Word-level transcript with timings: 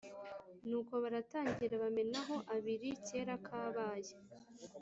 nuko 0.67 0.93
baratangira 1.03 1.75
bamenaho 1.83 2.35
abiri 2.55 2.89
kera 3.07 3.35
kabaye 3.45 4.13